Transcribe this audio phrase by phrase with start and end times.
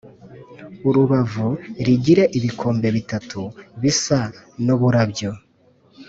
[0.87, 1.47] Urubavu
[1.85, 3.41] rigire ibikombe bitatu
[3.81, 4.19] bisa
[4.65, 5.31] n’uburabyo